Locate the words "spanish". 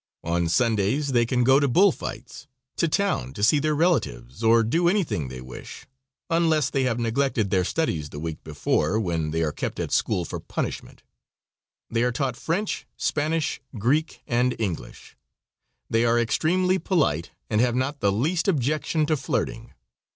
12.97-13.61